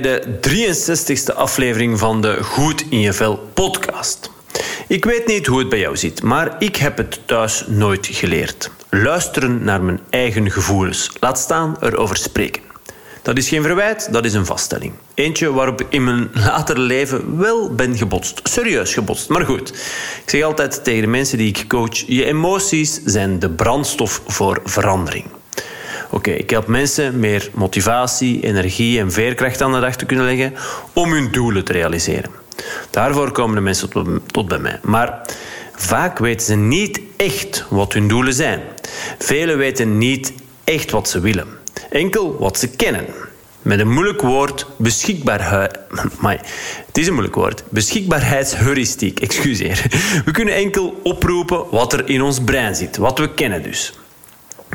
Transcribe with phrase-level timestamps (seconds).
[0.00, 4.30] bij de 63ste aflevering van de Goed in je Vel podcast.
[4.88, 8.70] Ik weet niet hoe het bij jou zit, maar ik heb het thuis nooit geleerd.
[8.90, 12.62] Luisteren naar mijn eigen gevoelens, laat staan erover spreken.
[13.22, 14.92] Dat is geen verwijt, dat is een vaststelling.
[15.14, 18.40] Eentje waarop ik in mijn later leven wel ben gebotst.
[18.42, 19.68] Serieus gebotst, maar goed.
[20.24, 24.60] Ik zeg altijd tegen de mensen die ik coach: je emoties zijn de brandstof voor
[24.64, 25.24] verandering.
[26.14, 30.54] Oké, ik help mensen meer motivatie, energie en veerkracht aan de dag te kunnen leggen
[30.92, 32.30] om hun doelen te realiseren.
[32.90, 33.90] Daarvoor komen de mensen
[34.26, 34.78] tot, bij mij.
[34.82, 35.20] Maar
[35.74, 38.60] vaak weten ze niet echt wat hun doelen zijn.
[39.18, 40.32] Velen weten niet
[40.64, 41.46] echt wat ze willen.
[41.90, 43.06] Enkel wat ze kennen.
[43.62, 45.78] Met een moeilijk woord, beschikbaarheid.
[46.86, 47.64] Het is een moeilijk woord.
[47.68, 49.86] Beschikbaarheidsheuristiek, excuseer.
[50.24, 53.92] We kunnen enkel oproepen wat er in ons brein zit, wat we kennen dus.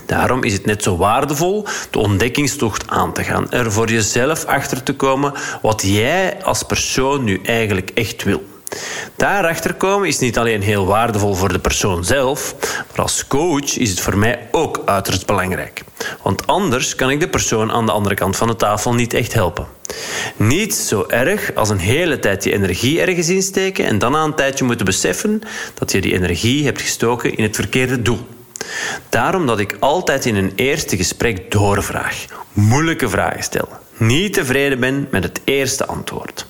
[0.05, 3.51] Daarom is het net zo waardevol de ontdekkingstocht aan te gaan.
[3.51, 8.43] Er voor jezelf achter te komen wat jij als persoon nu eigenlijk echt wil.
[9.15, 12.55] Daarachter komen is niet alleen heel waardevol voor de persoon zelf,
[12.89, 15.83] maar als coach is het voor mij ook uiterst belangrijk.
[16.21, 19.33] Want anders kan ik de persoon aan de andere kant van de tafel niet echt
[19.33, 19.67] helpen.
[20.35, 24.35] Niet zo erg als een hele tijd je energie ergens insteken en dan na een
[24.35, 25.41] tijdje moeten beseffen
[25.73, 28.27] dat je die energie hebt gestoken in het verkeerde doel.
[29.09, 35.07] Daarom dat ik altijd in een eerste gesprek doorvraag, moeilijke vragen stel, niet tevreden ben
[35.11, 36.47] met het eerste antwoord.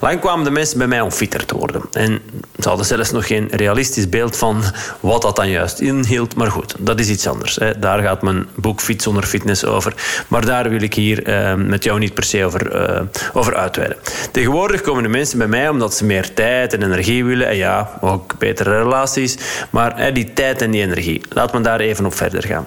[0.00, 1.82] Lang kwamen de mensen bij mij om fitter te worden.
[1.92, 2.20] En
[2.58, 4.62] ze hadden zelfs nog geen realistisch beeld van
[5.00, 6.36] wat dat dan juist inhield.
[6.36, 7.56] Maar goed, dat is iets anders.
[7.56, 7.78] Hè.
[7.78, 9.94] Daar gaat mijn boek Fiets zonder fitness over.
[10.28, 13.00] Maar daar wil ik hier eh, met jou niet per se over, uh,
[13.32, 13.96] over uitweiden.
[14.32, 17.48] Tegenwoordig komen de mensen bij mij omdat ze meer tijd en energie willen.
[17.48, 19.38] En ja, ook betere relaties.
[19.70, 21.20] Maar die tijd en die energie.
[21.28, 22.66] Laat me daar even op verder gaan.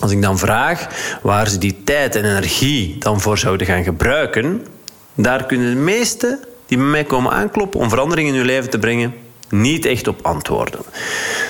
[0.00, 0.86] Als ik dan vraag
[1.22, 4.66] waar ze die tijd en energie dan voor zouden gaan gebruiken,
[5.14, 8.78] daar kunnen de meesten die bij mij komen aankloppen om verandering in hun leven te
[8.78, 9.14] brengen,
[9.48, 10.80] niet echt op antwoorden.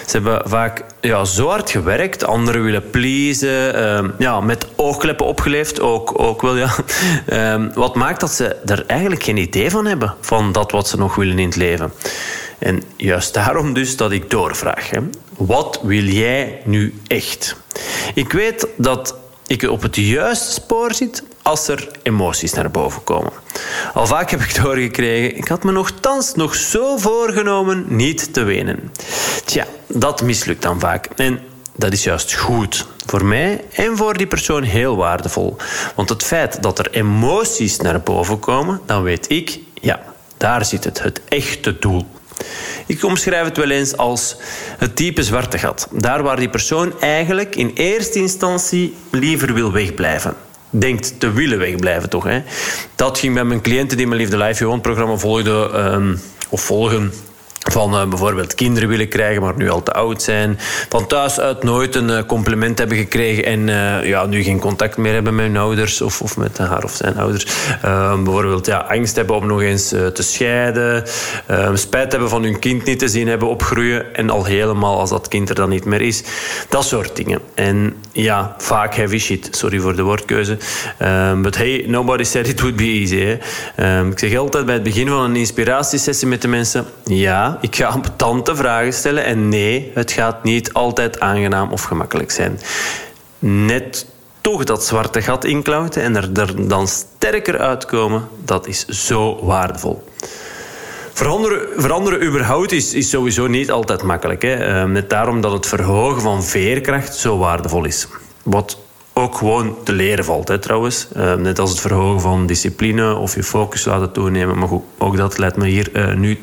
[0.06, 5.80] Ze hebben vaak ja, zo hard gewerkt, anderen willen pleasen, uh, ja, met oogkleppen opgeleefd
[5.80, 6.56] ook, ook wel.
[6.56, 6.74] Ja.
[7.28, 10.96] Uh, wat maakt dat ze er eigenlijk geen idee van hebben, van dat wat ze
[10.96, 11.92] nog willen in het leven.
[12.58, 14.90] En juist daarom dus dat ik doorvraag.
[14.90, 15.00] Hè.
[15.36, 17.56] Wat wil jij nu echt?
[18.14, 19.16] Ik weet dat
[19.46, 23.32] ik op het juiste spoor zit als er emoties naar boven komen.
[23.94, 28.92] Al vaak heb ik doorgekregen, ik had me nogthans nog zo voorgenomen niet te wenen.
[29.44, 31.08] Tja, dat mislukt dan vaak.
[31.16, 31.40] En
[31.76, 32.86] dat is juist goed.
[33.06, 35.56] Voor mij en voor die persoon heel waardevol.
[35.94, 40.02] Want het feit dat er emoties naar boven komen, dan weet ik, ja,
[40.36, 42.06] daar zit het, het echte doel.
[42.86, 44.36] Ik omschrijf het wel eens als
[44.78, 45.88] het type zwarte gat.
[45.92, 50.36] Daar waar die persoon eigenlijk in eerste instantie liever wil wegblijven
[50.78, 52.24] denkt te willen wegblijven, toch?
[52.24, 52.42] Hè?
[52.94, 57.12] Dat ging bij mijn cliënten die mijn Liefde Life Gewoon programma volgden um, of volgen
[57.72, 60.58] van uh, bijvoorbeeld kinderen willen krijgen, maar nu al te oud zijn.
[60.88, 64.96] Van thuis uit nooit een uh, compliment hebben gekregen en uh, ja, nu geen contact
[64.96, 67.46] meer hebben met hun ouders of, of met haar of zijn ouders.
[68.24, 71.04] bijvoorbeeld ja, angst hebben om nog eens te scheiden.
[71.74, 74.14] spijt hebben van hun kind niet te zien hebben opgroeien.
[74.14, 76.22] En al helemaal als dat kind er dan niet meer is.
[76.68, 77.40] Dat soort dingen.
[77.54, 79.48] En ja, vaak heavy shit.
[79.50, 80.58] Sorry voor de woordkeuze.
[81.42, 83.38] but hey, nobody said it would be easy.
[84.10, 86.84] Ik zeg altijd bij het begin van een inspiratiesessie met de mensen...
[87.04, 89.24] Ja, ik ga ambetante vragen stellen.
[89.24, 92.60] En nee, het gaat niet altijd aangenaam of gemakkelijk zijn.
[93.38, 94.06] Net
[94.40, 100.04] toch dat zwarte gat inklauten en er, er dan sterker uitkomen, dat is zo waardevol.
[101.12, 104.42] Veranderen, veranderen überhaupt is, is sowieso niet altijd makkelijk.
[104.42, 104.54] Hè.
[104.54, 108.08] Ehm, net daarom dat het verhogen van veerkracht zo waardevol is.
[108.42, 108.78] Wat
[109.12, 111.08] ook gewoon te leren valt, hè, trouwens.
[111.14, 114.58] Ehm, net als het verhogen van discipline of je focus laten toenemen.
[114.58, 116.38] Maar goed, ook dat leidt me hier uh, nu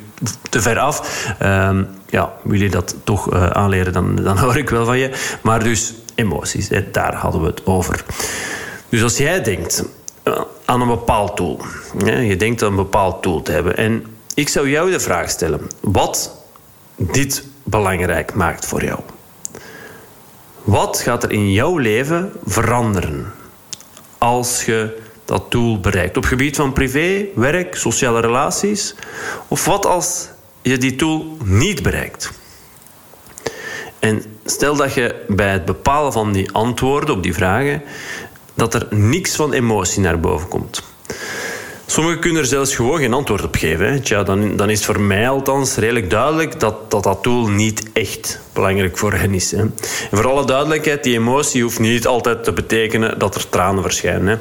[0.49, 1.27] te ver af.
[1.41, 5.37] Um, ja, wil je dat toch uh, aanleren, dan, dan hoor ik wel van je.
[5.41, 8.03] Maar dus emoties, daar hadden we het over.
[8.89, 9.85] Dus als jij denkt
[10.23, 11.59] uh, aan een bepaald doel,
[11.97, 15.29] hè, je denkt aan een bepaald doel te hebben, en ik zou jou de vraag
[15.29, 16.35] stellen: wat
[16.95, 18.99] dit belangrijk maakt voor jou?
[20.63, 23.33] Wat gaat er in jouw leven veranderen
[24.17, 25.00] als je
[25.31, 26.17] dat doel bereikt?
[26.17, 28.95] Op gebied van privé, werk, sociale relaties?
[29.47, 30.27] Of wat als
[30.61, 32.31] je die doel niet bereikt?
[33.99, 37.81] En stel dat je bij het bepalen van die antwoorden op die vragen,
[38.53, 40.83] dat er niks van emotie naar boven komt.
[41.91, 44.01] Sommigen kunnen er zelfs gewoon geen antwoord op geven.
[44.01, 48.39] Tja, dan, dan is voor mij althans redelijk duidelijk dat, dat dat doel niet echt
[48.53, 49.51] belangrijk voor hen is.
[49.51, 49.57] Hè.
[49.57, 49.73] En
[50.11, 54.27] voor alle duidelijkheid, die emotie hoeft niet altijd te betekenen dat er tranen verschijnen.
[54.27, 54.37] Hè.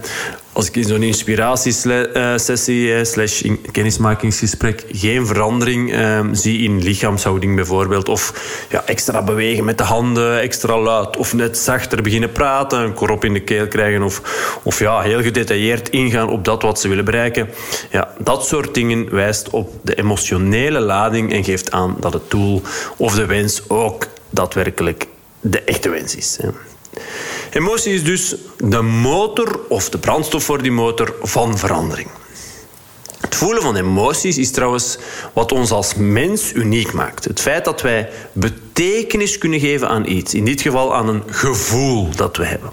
[0.52, 3.42] Als ik in zo'n inspiratiesessie eh, slash
[3.72, 8.32] kennismakingsgesprek geen verandering uh, zie in lichaamshouding bijvoorbeeld, of
[8.70, 13.24] ja, extra bewegen met de handen, extra luid, of net zachter beginnen praten, een korop
[13.24, 14.22] in de keel krijgen, of,
[14.62, 17.48] of ja, heel gedetailleerd ingaan op dat wat ze willen bereiken.
[17.90, 22.62] Ja, dat soort dingen wijst op de emotionele lading en geeft aan dat het doel
[22.96, 25.06] of de wens ook daadwerkelijk
[25.40, 26.38] de echte wens is.
[27.50, 32.08] Emotie is dus de motor of de brandstof voor die motor van verandering.
[33.20, 34.98] Het voelen van emoties is trouwens
[35.32, 37.24] wat ons als mens uniek maakt.
[37.24, 42.10] Het feit dat wij betekenis kunnen geven aan iets, in dit geval aan een gevoel
[42.16, 42.70] dat we hebben.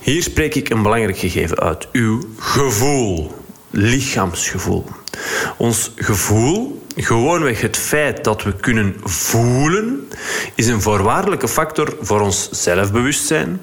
[0.00, 1.88] Hier spreek ik een belangrijk gegeven uit.
[1.92, 3.34] Uw gevoel,
[3.70, 4.84] lichaamsgevoel.
[5.56, 10.08] Ons gevoel, gewoonweg het feit dat we kunnen voelen,
[10.54, 13.60] is een voorwaardelijke factor voor ons zelfbewustzijn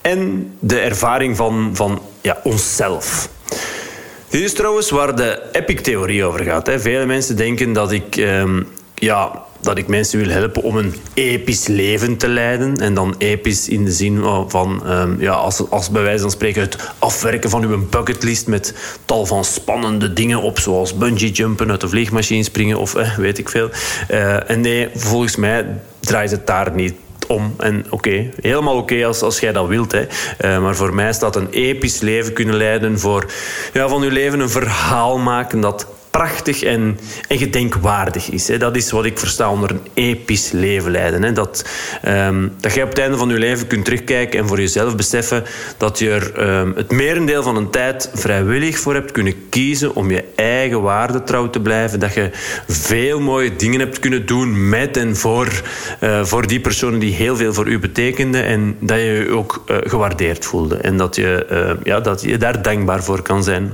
[0.00, 3.28] en de ervaring van, van ja, onszelf.
[4.28, 6.66] Dit is trouwens waar de epic-theorie over gaat.
[6.66, 6.80] Hè.
[6.80, 8.62] Vele mensen denken dat ik ehm,
[8.94, 12.76] ja, dat ik mensen wil helpen om een episch leven te leiden.
[12.76, 16.62] En dan episch in de zin van, um, ja, als, als bij wijze van spreken,
[16.62, 18.74] het afwerken van uw bucketlist met
[19.04, 23.38] tal van spannende dingen op, zoals bungee jumpen, uit de vliegmachine springen of eh, weet
[23.38, 23.70] ik veel.
[24.10, 25.66] Uh, en nee, volgens mij
[26.00, 26.94] draait het daar niet
[27.26, 27.54] om.
[27.58, 29.92] En oké, helemaal oké als, als jij dat wilt.
[29.92, 30.06] Hè.
[30.40, 33.26] Uh, maar voor mij staat een episch leven kunnen leiden voor
[33.72, 38.48] ja, van je leven een verhaal maken dat prachtig en, en gedenkwaardig is.
[38.48, 38.58] Hè.
[38.58, 41.22] Dat is wat ik versta onder een episch leven leiden.
[41.22, 41.32] Hè.
[41.32, 41.64] Dat,
[42.06, 45.44] um, dat jij op het einde van je leven kunt terugkijken en voor jezelf beseffen
[45.76, 50.10] dat je er um, het merendeel van een tijd vrijwillig voor hebt kunnen kiezen om
[50.10, 52.00] je eigen waarde trouw te blijven.
[52.00, 52.30] Dat je
[52.68, 55.62] veel mooie dingen hebt kunnen doen met en voor,
[56.00, 59.64] uh, voor die personen die heel veel voor u betekenden en dat je je ook
[59.66, 60.76] uh, gewaardeerd voelde.
[60.76, 63.72] En dat je, uh, ja, dat je daar dankbaar voor kan zijn.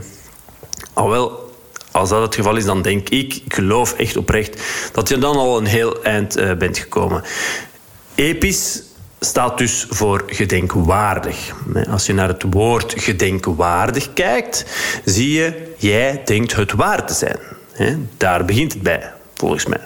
[0.93, 1.44] Alhoewel,
[1.95, 4.63] als dat het geval is, dan denk ik, ik geloof echt oprecht,
[4.93, 7.23] dat je dan al een heel eind uh, bent gekomen.
[8.15, 8.83] Episch
[9.21, 11.55] staat dus voor gedenkwaardig.
[11.91, 14.65] Als je naar het woord gedenkwaardig kijkt,
[15.05, 17.39] zie je, jij denkt het waar te zijn.
[18.17, 19.81] Daar begint het bij, volgens mij.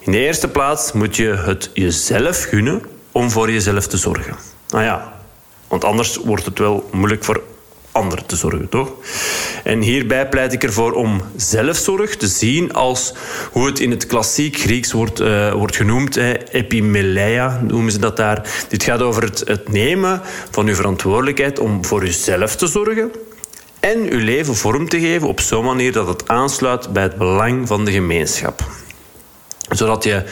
[0.00, 2.82] In de eerste plaats moet je het jezelf gunnen
[3.12, 4.36] om voor jezelf te zorgen.
[4.68, 5.12] Nou ja,
[5.68, 7.42] want anders wordt het wel moeilijk voor
[7.92, 8.92] anderen te zorgen, toch?
[9.64, 13.14] En hierbij pleit ik ervoor om zelfzorg te zien als
[13.52, 18.16] hoe het in het klassiek Grieks wordt, uh, wordt genoemd, hè, epimeleia noemen ze dat
[18.16, 18.64] daar.
[18.68, 23.10] Dit gaat over het, het nemen van uw verantwoordelijkheid om voor uzelf te zorgen
[23.80, 27.68] en uw leven vorm te geven op zo'n manier dat het aansluit bij het belang
[27.68, 28.64] van de gemeenschap
[29.68, 30.22] zodat je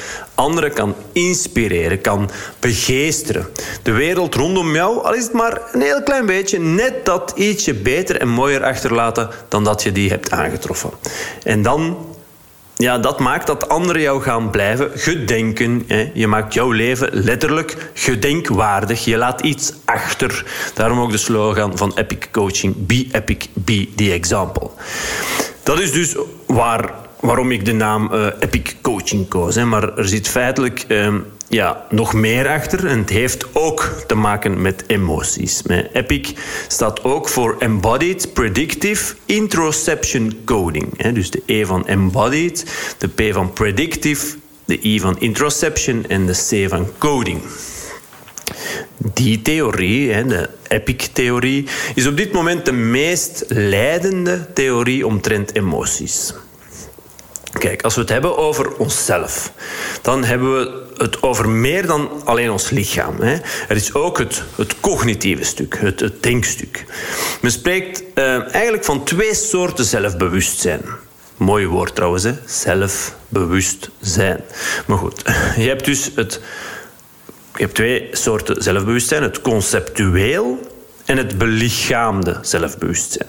[0.40, 3.46] anderen kan inspireren, kan begeesteren.
[3.82, 7.74] De wereld rondom jou, al is het maar een heel klein beetje, net dat ietsje
[7.74, 10.90] beter en mooier achterlaten dan dat je die hebt aangetroffen.
[11.42, 11.96] En dan,
[12.76, 15.86] ja, dat maakt dat anderen jou gaan blijven gedenken.
[16.14, 19.04] Je maakt jouw leven letterlijk gedenkwaardig.
[19.04, 20.44] Je laat iets achter.
[20.74, 24.70] Daarom ook de slogan van Epic Coaching: Be epic, be the example.
[25.62, 26.16] Dat is dus
[26.46, 29.54] waar waarom ik de naam uh, Epic Coaching koos.
[29.54, 29.64] Hè.
[29.64, 31.14] Maar er zit feitelijk uh,
[31.48, 32.86] ja, nog meer achter.
[32.86, 35.62] En het heeft ook te maken met emoties.
[35.92, 36.32] Epic
[36.68, 40.88] staat ook voor Embodied Predictive Introception Coding.
[40.96, 41.12] Hè.
[41.12, 42.64] Dus de E van Embodied,
[42.98, 47.40] de P van Predictive, de I van Introception en de C van Coding.
[48.96, 56.34] Die theorie, de EPIC-theorie, is op dit moment de meest leidende theorie omtrent emoties.
[57.52, 59.52] Kijk, als we het hebben over onszelf,
[60.02, 63.20] dan hebben we het over meer dan alleen ons lichaam.
[63.20, 63.32] Hè.
[63.68, 66.84] Er is ook het, het cognitieve stuk, het, het denkstuk.
[67.40, 70.82] Men spreekt uh, eigenlijk van twee soorten zelfbewustzijn.
[71.36, 72.32] Mooi woord trouwens, hè?
[72.44, 74.40] zelfbewustzijn.
[74.86, 75.22] Maar goed,
[75.62, 76.40] je hebt dus het,
[77.54, 80.58] je hebt twee soorten zelfbewustzijn: het conceptueel
[81.10, 83.28] en het belichaamde zelfbewustzijn.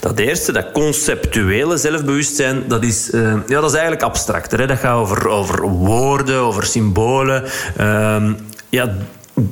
[0.00, 4.66] Dat eerste, dat conceptuele zelfbewustzijn, dat is, uh, ja, dat is eigenlijk abstracter.
[4.66, 7.44] Dat gaat over, over woorden, over symbolen.
[7.80, 8.30] Uh,
[8.68, 8.94] ja,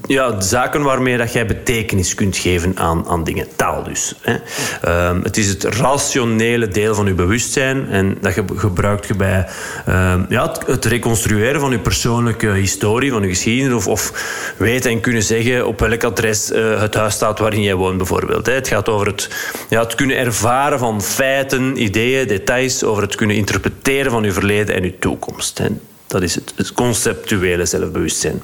[0.07, 3.47] ja, zaken waarmee dat jij betekenis kunt geven aan, aan dingen.
[3.57, 4.14] Taal dus.
[4.21, 4.37] Hè.
[4.85, 7.88] Uh, het is het rationele deel van je bewustzijn.
[7.88, 9.49] En dat gebruikt je bij
[9.88, 13.75] uh, ja, het, reconstrueren van je persoonlijke historie, van je geschiedenis.
[13.75, 14.12] Of, of
[14.57, 18.47] weten en kunnen zeggen op welk adres uh, het huis staat waarin jij woont, bijvoorbeeld.
[18.47, 18.53] Hè.
[18.53, 19.29] Het gaat over het,
[19.69, 22.85] ja, het kunnen ervaren van feiten, ideeën, details.
[22.85, 25.59] Over het kunnen interpreteren van je verleden en je toekomst.
[25.59, 25.67] Hè.
[26.07, 28.43] Dat is het, het conceptuele zelfbewustzijn.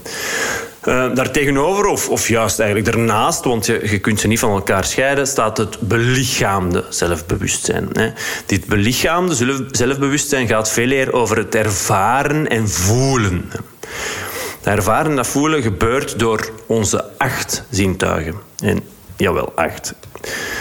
[0.89, 4.85] Uh, daartegenover, of, of juist eigenlijk daarnaast, want je, je kunt ze niet van elkaar
[4.85, 7.89] scheiden, staat het belichaamde zelfbewustzijn.
[7.93, 8.11] Hè.
[8.47, 13.51] Dit belichaamde zelfbewustzijn gaat veel eer over het ervaren en voelen.
[14.61, 18.35] Dat ervaren en dat voelen gebeurt door onze acht zintuigen.
[18.63, 18.83] En
[19.21, 19.95] jawel, acht.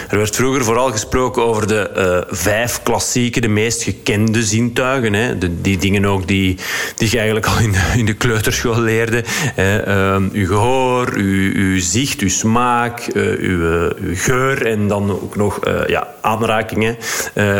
[0.08, 5.12] Er werd vroeger vooral gesproken over de uh, vijf klassieke, de meest gekende zintuigen.
[5.12, 5.38] Hè.
[5.38, 6.58] De, die dingen ook die,
[6.96, 9.24] die je eigenlijk al in, in de kleuterschool leerde.
[9.58, 15.58] Uh, uw gehoor, uw, uw zicht, uw smaak, uh, uw, geur en dan ook nog
[15.86, 16.96] ja, aanrakingen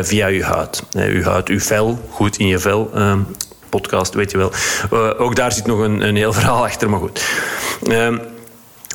[0.00, 0.82] via uw huid.
[0.94, 3.18] uw huid, uw vel, goed in je vel ehm,
[3.68, 4.52] podcast, weet je wel.
[5.18, 7.22] ook daar zit nog een, een heel verhaal achter, maar goed.
[7.88, 8.16] Ehm,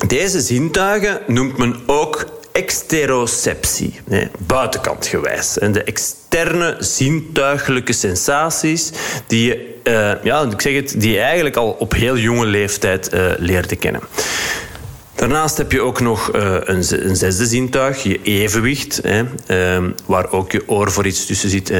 [0.07, 3.99] deze zintuigen noemt men ook exteroceptie,
[4.37, 5.57] buitenkantgewijs.
[5.59, 8.91] En de externe zintuigelijke sensaties
[9.27, 13.25] die je, uh, ja, ik zeg het, die eigenlijk al op heel jonge leeftijd uh,
[13.37, 14.01] leerde kennen.
[15.15, 20.31] Daarnaast heb je ook nog uh, een, een, zesde zintuig, je evenwicht, hè, uh, waar
[20.31, 21.71] ook je oor voor iets tussen zit.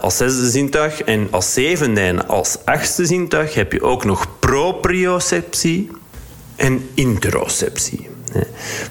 [0.00, 1.02] Als zesde zintuig.
[1.02, 5.90] En als zevende en als achtste zintuig heb je ook nog proprioceptie
[6.56, 8.14] en interoceptie.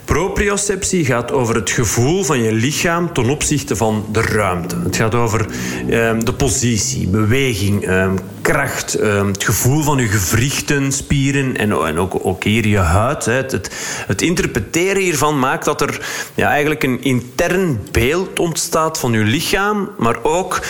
[0.06, 4.76] Proprioceptie gaat over het gevoel van je lichaam ten opzichte van de ruimte.
[4.84, 5.46] Het gaat over
[5.90, 11.98] ehm, de positie, beweging, ehm, kracht, ehm, het gevoel van je gewrichten, spieren en, en
[12.00, 13.26] ook, ook, hier je huid.
[13.26, 13.70] Het,
[14.08, 19.90] het, interpreteren hiervan maakt dat er ja, eigenlijk een intern beeld ontstaat van je lichaam,
[19.98, 20.62] maar ook,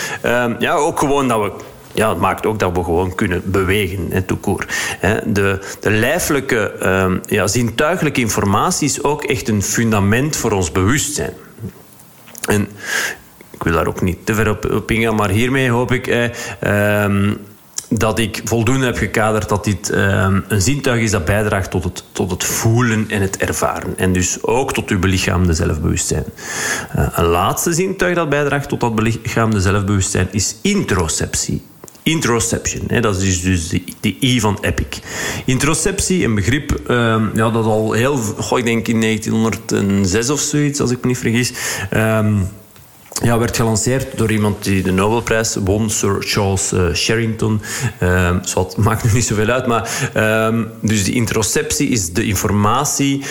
[0.58, 1.52] ja, ook gewoon dat we
[1.96, 4.66] ja, het maakt ook dat we gewoon kunnen bewegen, en toekoor.
[5.24, 11.32] De, de lijfelijke, uh, ja, zintuigelijke informatie is ook echt een fundament voor ons bewustzijn.
[12.48, 12.68] En
[13.50, 16.06] ik wil daar ook niet te ver op, op ingaan, maar hiermee hoop ik...
[16.06, 17.08] Eh,
[17.88, 22.04] dat ik voldoende heb gekaderd dat dit ehm, een zintuig is dat bijdraagt tot het,
[22.12, 23.98] tot het voelen en het ervaren.
[23.98, 26.24] En dus ook tot uw belichaamde zelfbewustzijn.
[26.96, 31.62] Uh, een laatste zintuig dat bijdraagt tot dat belichaamde zelfbewustzijn is interoceptie.
[32.06, 35.00] Introception, hè, dat is dus de, de I van Epic.
[35.44, 38.20] Introceptie, een begrip uh, ja, dat al heel,
[38.56, 41.52] ik denk in 1906 of zoiets, als ik me niet vergis.
[41.92, 42.26] Uh,
[43.22, 47.60] ja, werd gelanceerd door iemand die de Nobelprijs won, Sir Charles uh, Sherrington.
[48.02, 50.10] Uh, het maakt nu niet zoveel uit, maar
[50.80, 53.24] dus die introceptie is de informatie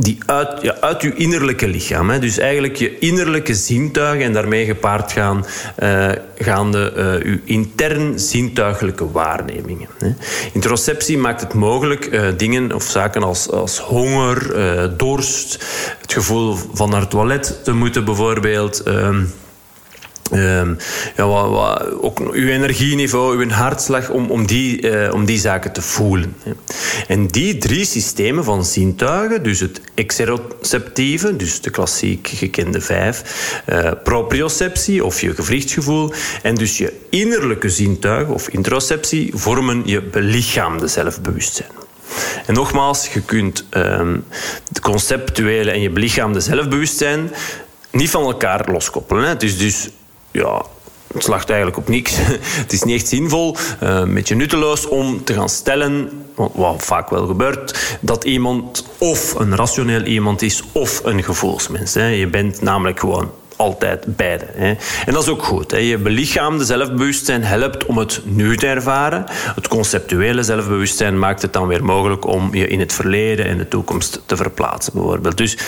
[0.00, 2.10] die uit, uit je innerlijke lichaam.
[2.10, 2.18] Hè.
[2.18, 5.46] Dus eigenlijk je innerlijke zintuigen en daarmee gepaard gaan,
[5.82, 9.88] uh, gaande uh, je intern zintuigelijke waarnemingen.
[9.98, 10.10] Hè.
[10.52, 15.64] Interoceptie maakt het mogelijk uh, dingen of zaken als, als honger, dorst,
[16.00, 18.82] het gevoel van naar het toilet te moeten bijvoorbeeld.
[20.30, 20.74] Ehm,
[21.16, 25.82] ja, wat, ook uw energieniveau, uw hartslag, om, om, die, uh, om die zaken te
[25.82, 26.36] voelen.
[27.06, 33.22] En die drie systemen van zintuigen, dus het exeroceptieve, dus de klassiek gekende vijf,
[33.68, 40.88] uh, proprioceptie of je gewrichtsgevoel, en dus je innerlijke zintuigen of interoceptie, vormen je belichaamde
[40.88, 41.70] zelfbewustzijn.
[42.46, 43.66] En nogmaals, je kunt
[44.68, 47.30] het conceptuele en je belichaamde zelfbewustzijn
[47.90, 49.24] niet van elkaar loskoppelen.
[49.24, 49.36] Hè.
[49.36, 49.88] Dus, dus
[50.30, 50.64] ja,
[51.12, 52.16] het slacht eigenlijk op niks.
[52.62, 57.10] het is niet echt zinvol, uh, een beetje nutteloos om te gaan stellen, wat vaak
[57.10, 61.92] wel gebeurt, dat iemand of een rationeel iemand is of een gevoelsmens.
[61.92, 64.46] Je bent namelijk gewoon altijd beide.
[64.54, 64.74] Hè.
[65.06, 65.70] En dat is ook goed.
[65.70, 65.76] Hè.
[65.76, 69.24] Je belichaamde zelfbewustzijn helpt om het nu te ervaren.
[69.30, 73.68] Het conceptuele zelfbewustzijn maakt het dan weer mogelijk om je in het verleden en de
[73.68, 75.36] toekomst te verplaatsen, bijvoorbeeld.
[75.36, 75.58] Dus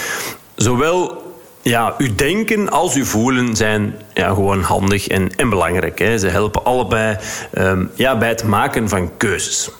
[0.55, 1.29] zowel
[1.62, 5.99] ja, uw denken als uw voelen zijn ja, gewoon handig en, en belangrijk.
[5.99, 6.19] Hè.
[6.19, 7.17] Ze helpen allebei
[7.59, 9.71] um, ja, bij het maken van keuzes.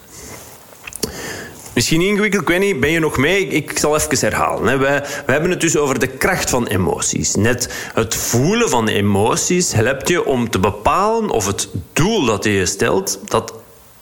[1.75, 3.47] Misschien ingewikkeld, ik weet niet, ben je nog mee?
[3.47, 4.79] Ik zal even herhalen.
[4.79, 7.35] Wij hebben het dus over de kracht van emoties.
[7.35, 12.67] Net het voelen van emoties helpt je om te bepalen of het doel dat je
[12.67, 13.55] stelt, dat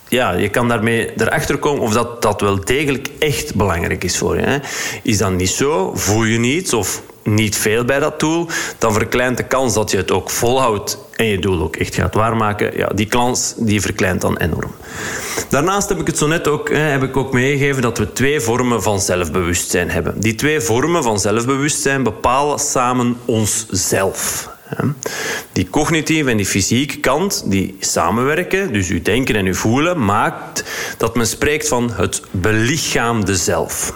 [0.08, 4.37] ja, je kan daarmee erachter komen of dat, dat wel degelijk echt belangrijk is voor
[4.37, 4.61] je.
[5.02, 5.92] Is dat niet zo?
[5.94, 8.46] Voel je niets of niet veel bij dat doel,
[8.78, 12.14] dan verkleint de kans dat je het ook volhoudt en je doel ook echt gaat
[12.14, 14.75] waarmaken, ja, die kans die verkleint dan enorm.
[15.48, 18.82] Daarnaast heb ik het zo net ook, heb ik ook meegegeven dat we twee vormen
[18.82, 20.20] van zelfbewustzijn hebben.
[20.20, 24.48] Die twee vormen van zelfbewustzijn bepalen samen onszelf.
[25.52, 30.64] Die cognitieve en die fysieke kant die samenwerken, dus uw denken en uw voelen, maakt
[30.96, 33.94] dat men spreekt van het belichaamde zelf.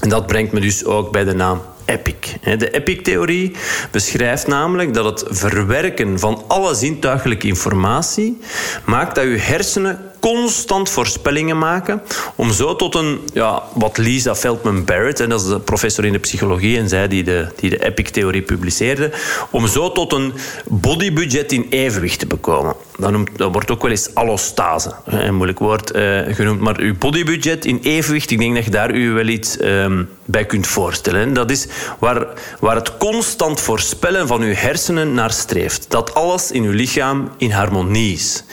[0.00, 2.36] En dat brengt me dus ook bij de naam epic.
[2.58, 3.56] De epic-theorie
[3.90, 8.40] beschrijft namelijk dat het verwerken van alle zintuigelijke informatie
[8.84, 12.02] maakt dat je hersenen constant voorspellingen maken.
[12.34, 16.12] Om zo tot een, ja, wat Lisa Feldman Barrett, en dat is de professor in
[16.12, 19.10] de psychologie en zij die de, die de Epic-theorie publiceerde,
[19.50, 20.32] om zo tot een
[20.64, 22.74] bodybudget in evenwicht te bekomen.
[22.98, 26.60] Dat, noemt, dat wordt ook wel eens allostase, een moeilijk woord uh, genoemd.
[26.60, 30.44] Maar uw bodybudget in evenwicht, ik denk dat je daar u wel iets um, bij
[30.44, 31.32] kunt voorstellen.
[31.32, 31.66] Dat is
[31.98, 32.26] waar,
[32.60, 35.86] waar het constant voorspellen van uw hersenen naar streeft.
[35.88, 38.44] Dat alles in uw lichaam in harmonie is.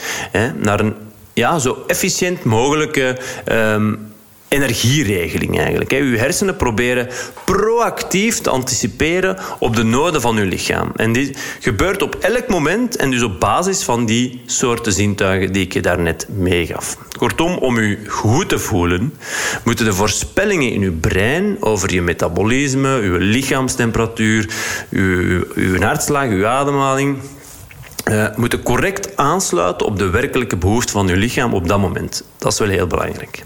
[0.56, 0.94] Naar een
[1.36, 3.18] ja, zo efficiënt mogelijke
[3.52, 4.14] um,
[4.48, 5.92] energieregeling eigenlijk.
[5.92, 7.08] Uw hersenen proberen
[7.44, 10.92] proactief te anticiperen op de noden van uw lichaam.
[10.96, 15.64] En dit gebeurt op elk moment en dus op basis van die soorten zintuigen die
[15.64, 16.98] ik je daarnet meegaf.
[17.18, 19.14] Kortom, om u goed te voelen,
[19.64, 24.48] moeten de voorspellingen in uw brein over je metabolisme, uw lichaamstemperatuur,
[24.90, 27.18] uw hartslag, uw ademhaling,
[28.10, 32.24] uh, moeten correct aansluiten op de werkelijke behoefte van uw lichaam op dat moment.
[32.38, 33.44] Dat is wel heel belangrijk.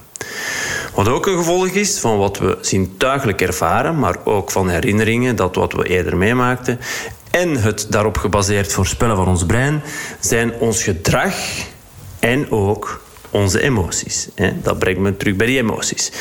[0.95, 5.55] Wat ook een gevolg is van wat we zintuigelijk ervaren, maar ook van herinneringen, dat
[5.55, 6.81] wat we eerder meemaakten,
[7.31, 9.83] en het daarop gebaseerd voorspellen van ons brein,
[10.21, 11.35] zijn ons gedrag
[12.19, 13.01] en ook
[13.31, 14.29] onze emoties.
[14.63, 16.13] Dat brengt me terug bij die emoties.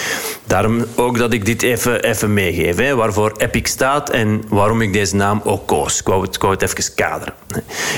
[0.46, 2.96] Daarom ook dat ik dit even, even meegeef.
[2.96, 6.00] Waarvoor Epic staat en waarom ik deze naam ook koos.
[6.00, 7.34] Ik wou het, ik het even kaderen.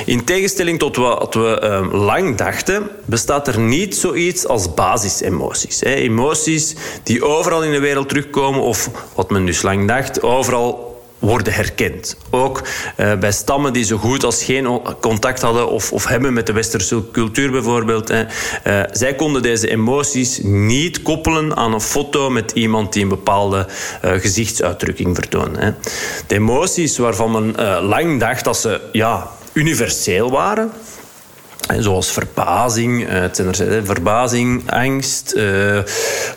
[0.06, 5.82] In tegenstelling tot wat we ehm, lang dachten, bestaat er niet zoiets als basisemoties.
[5.82, 10.91] Emoties die overal in de wereld terugkomen, of wat men dus lang dacht, overal
[11.22, 12.18] worden herkend.
[12.30, 12.62] Ook
[12.98, 16.54] uh, bij stammen die zo goed als geen contact hadden of, of hebben met de
[16.54, 18.12] westerse cultuur bijvoorbeeld.
[18.12, 18.20] Uh,
[18.92, 23.68] zij konden deze emoties niet koppelen aan een foto met iemand die een bepaalde
[24.06, 25.58] uh, gezichtsuitdrukking vertoont.
[25.58, 25.72] Hè.
[26.28, 30.72] De emoties waarvan men lang dacht dat ze ja, universeel waren,
[31.80, 35.80] Zoals verbazing, eh, het er, verbazing, angst, uh,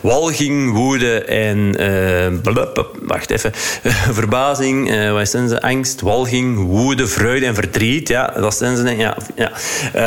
[0.00, 1.76] walging, woede en.
[1.80, 3.50] Uh, wacht even.
[4.20, 5.62] verbazing, wat zijn ze?
[5.62, 8.08] Angst, walging, woede, vreugde en verdriet.
[8.08, 8.96] Ja, dat zijn ze.
[8.96, 9.52] Ja, ja.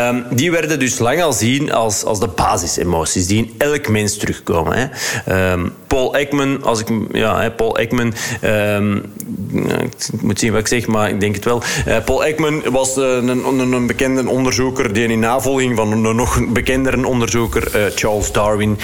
[0.10, 4.18] Um, die werden dus lang al zien als, als de basisemoties die in elk mens
[4.18, 4.78] terugkomen.
[4.78, 5.52] Hè.
[5.52, 6.88] Um, Paul Ekman, als ik.
[7.12, 8.14] Ja, Paul Ekman.
[8.44, 9.04] Um,
[9.52, 11.62] ik moet zien wat ik zeg, maar ik denk het wel.
[12.06, 17.08] Paul Ekman was een, een, een bekende onderzoeker die in navolging van een nog bekendere
[17.08, 18.78] onderzoeker, uh, Charles Darwin.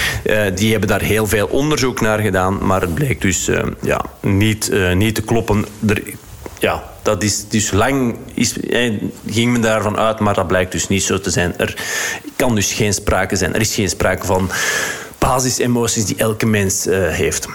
[0.56, 3.50] Die hebben daar heel veel onderzoek naar gedaan, maar het bleek dus
[3.82, 5.66] ja, niet, niet te kloppen.
[6.60, 8.56] Ja, dat is dus lang is,
[9.28, 11.58] ging men daarvan uit, maar dat blijkt dus niet zo te zijn.
[11.58, 11.76] Er
[12.36, 13.54] kan dus geen sprake zijn.
[13.54, 14.50] Er is geen sprake van
[15.24, 17.48] basisemoties die elke mens heeft.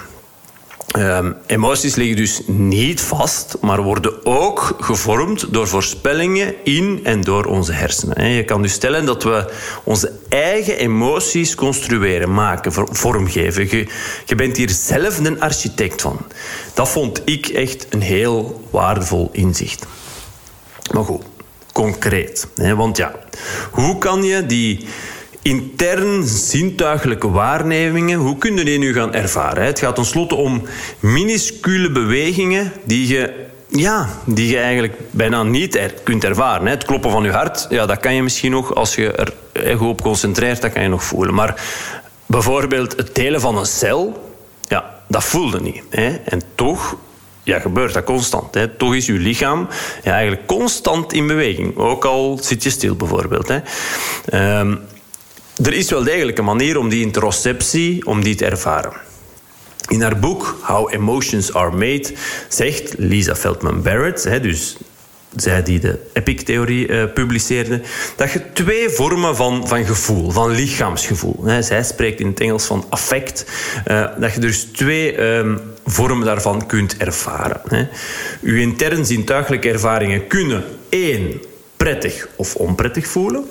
[0.96, 7.44] Um, emoties liggen dus niet vast, maar worden ook gevormd door voorspellingen in en door
[7.44, 8.30] onze hersenen.
[8.30, 9.52] Je kan dus stellen dat we
[9.84, 13.68] onze eigen emoties construeren, maken, vormgeven.
[13.70, 13.86] Je,
[14.24, 16.18] je bent hier zelf een architect van.
[16.74, 19.86] Dat vond ik echt een heel waardevol inzicht.
[20.94, 21.22] Maar goed,
[21.72, 22.46] concreet.
[22.54, 23.14] Want ja,
[23.70, 24.86] hoe kan je die
[25.42, 29.64] intern zintuigelijke waarnemingen, hoe kun je die nu gaan ervaren?
[29.64, 30.62] Het gaat tenslotte om
[31.00, 36.66] minuscule bewegingen die je ja, die je eigenlijk bijna niet kunt ervaren.
[36.66, 39.32] Het kloppen van je hart, ja, dat kan je misschien nog, als je er
[39.76, 41.34] goed op concentreert, dat kan je nog voelen.
[41.34, 41.62] Maar
[42.26, 44.32] bijvoorbeeld het delen van een cel,
[44.68, 45.82] ja, dat voelde niet.
[45.90, 46.08] Hè?
[46.24, 46.96] En toch
[47.42, 48.54] ja, gebeurt dat constant.
[48.54, 48.68] Hè.
[48.68, 49.68] Toch is je lichaam
[50.04, 51.76] eigenlijk constant in beweging.
[51.76, 53.48] Ook al zit je stil bijvoorbeeld.
[53.48, 53.60] Hè.
[54.60, 54.80] Um,
[55.62, 58.92] er is wel degelijk een manier om die interoceptie om die te ervaren.
[59.88, 62.12] In haar boek How Emotions Are Made
[62.48, 64.76] zegt Lisa Feldman Barrett, dus
[65.36, 67.80] zij die de Epic-theorie uh, publiceerde,
[68.16, 72.84] dat je twee vormen van, van gevoel, van lichaamsgevoel, zij spreekt in het Engels van
[72.88, 73.44] affect,
[73.88, 77.60] uh, dat je dus twee um, vormen daarvan kunt ervaren.
[77.68, 77.86] Hè.
[78.42, 81.42] Uw intern zintuigelijke ervaringen kunnen één,
[81.76, 83.44] prettig of onprettig voelen.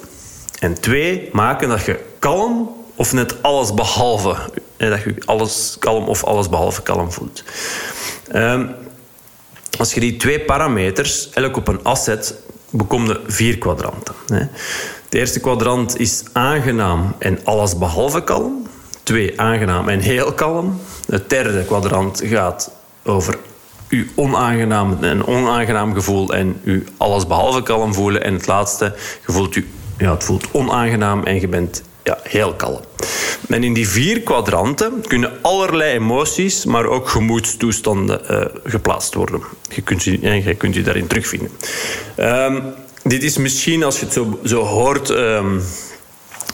[0.59, 4.35] En twee, maken dat je kalm of net alles behalve.
[4.77, 7.43] Dat je alles kalm of alles behalve kalm voelt.
[8.35, 8.75] Um,
[9.77, 12.33] als je die twee parameters elk op een as zet,
[12.69, 14.15] bekom je vier kwadranten.
[15.09, 18.67] De eerste kwadrant is aangenaam en alles behalve kalm.
[19.03, 20.81] Twee, aangenaam en heel kalm.
[21.07, 22.71] Het derde kwadrant gaat
[23.03, 23.37] over
[23.89, 28.23] uw onaangenaam en onaangenaam gevoel en uw alles behalve kalm voelen.
[28.23, 29.67] En het laatste, je voelt u
[29.97, 32.81] ja, het voelt onaangenaam en je bent ja, heel kalm.
[33.49, 39.41] En in die vier kwadranten kunnen allerlei emoties, maar ook gemoedstoestanden uh, geplaatst worden.
[39.69, 41.51] Je kunt, je, je kunt je daarin terugvinden.
[42.17, 42.63] Um,
[43.03, 45.09] dit is misschien, als je het zo, zo hoort...
[45.09, 45.61] Um,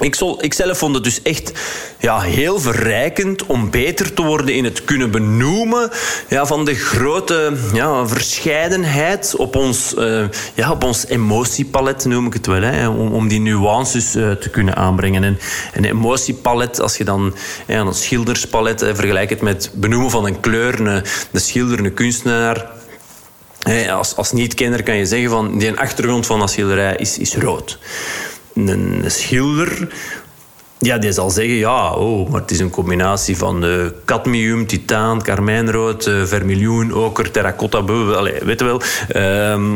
[0.00, 1.52] Ik, ik zelf vond het dus echt
[1.98, 5.90] ja, heel verrijkend om beter te worden in het kunnen benoemen
[6.28, 12.32] ja, van de grote ja, verscheidenheid op ons, uh, ja, op ons emotiepalet, noem ik
[12.32, 12.62] het wel.
[12.62, 15.24] Hè, om, die nuances uh, te kunnen aanbrengen.
[15.24, 15.38] En
[15.74, 17.34] een emotiepalet, als je dan
[17.66, 21.94] ja, een schilderspalet uh, vergelijkt het met benoemen van een kleur, een, de schilder, een
[21.94, 22.70] kunstenaar.
[23.90, 27.78] als, als niet-kenner kan je zeggen van die achtergrond van een schilderij is, is rood
[28.66, 29.88] een schilder
[30.78, 35.22] ja, die zal zeggen, ja, oh, maar het is een combinatie van uh, cadmium, titaan,
[35.22, 38.80] karmijnrood, uh, vermiljoen, oker, terracotta, weet je wel.
[39.16, 39.74] Uh,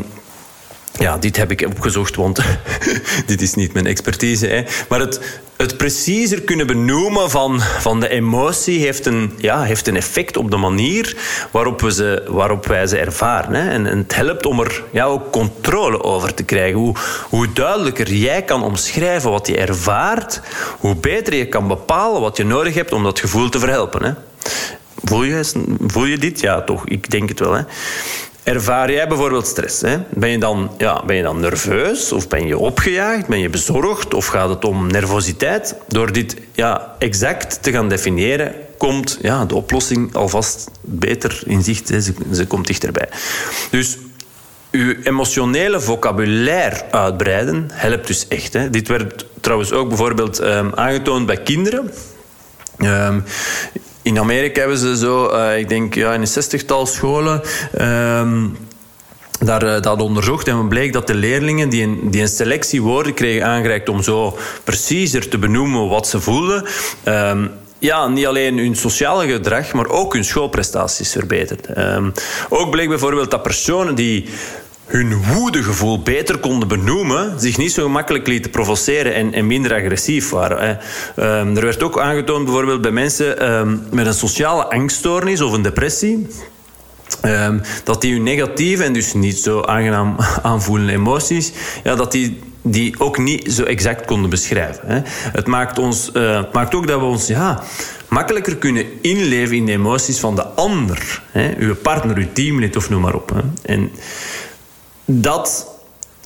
[0.99, 2.41] ja, dit heb ik opgezocht, want
[3.27, 4.47] dit is niet mijn expertise.
[4.47, 4.65] Hè.
[4.89, 5.21] Maar het,
[5.57, 10.51] het preciezer kunnen benoemen van, van de emotie heeft een, ja, heeft een effect op
[10.51, 11.17] de manier
[11.51, 13.55] waarop, we ze, waarop wij ze ervaren.
[13.55, 13.71] Hè.
[13.71, 16.79] En, het helpt om er ja, ook controle over te krijgen.
[16.79, 16.95] Hoe,
[17.29, 20.41] hoe duidelijker jij kan omschrijven wat je ervaart,
[20.79, 24.05] hoe beter je kan bepalen wat je nodig hebt om dat gevoel te verhelpen.
[24.05, 24.13] Hè.
[25.05, 25.53] Voel je,
[25.87, 26.41] voel je dit?
[26.41, 26.87] Ja, toch.
[26.87, 27.53] Ik denk het wel.
[27.53, 27.63] Hè.
[28.43, 29.81] Ervaar jij bijvoorbeeld stress?
[29.81, 29.97] Hè?
[30.09, 33.27] Ben, je dan, ja, ben je dan nerveus of ben je opgejaagd?
[33.27, 35.75] Ben je bezorgd of gaat het om nervositeit?
[35.89, 41.89] Door dit ja, exact te gaan definiëren, komt ja, de oplossing alvast beter in zicht.
[41.89, 42.01] Hè?
[42.01, 43.09] Ze, komt dichterbij.
[43.71, 43.99] Dus
[44.71, 48.53] uw emotionele vocabulaire uitbreiden helpt dus echt.
[48.53, 48.71] Hè?
[48.71, 51.91] Dit werd trouwens ook bijvoorbeeld um, aangetoond bij kinderen.
[52.79, 53.25] Um,
[54.03, 57.43] in Amerika hebben ze zo, uh, ik denk ja, in een zestigtal scholen.
[57.79, 58.45] Uh,
[59.39, 63.15] daar, uh, dat onderzocht en bleek dat de leerlingen die een, die een selectie woorden
[63.15, 66.65] kregen aangereikt om zo preciezer te benoemen wat ze voelden,
[67.03, 67.47] ehm,
[67.79, 71.95] ja, niet alleen hun sociale gedrag, maar ook hun schoolprestaties verbeterden.
[71.95, 72.13] Um,
[72.49, 74.29] ook bleek bijvoorbeeld dat personen die
[74.93, 80.31] hun woedegevoel beter konden benoemen, zich niet zo gemakkelijk lieten provoceren en, en minder agressief
[80.31, 80.79] waren.
[81.17, 85.63] Um, er werd ook aangetoond bijvoorbeeld bij mensen um, met een sociale angststoornis of een
[85.63, 86.27] depressie.
[87.25, 91.53] Um, dat die hun negatieve en dus niet zo aangenaam aanvoelende emoties,
[91.85, 94.87] ja, dat die die ook niet zo exact konden beschrijven.
[94.87, 95.01] Hè.
[95.33, 97.63] Het, maakt ons, het maakt ook dat we ons ja,
[98.09, 101.23] makkelijker kunnen inleven in de emoties van de ander.
[101.31, 101.55] Hè.
[101.59, 103.31] Uw partner, uw teamlid of noem maar op.
[103.35, 103.41] Hè.
[103.63, 103.91] En
[105.05, 105.67] dat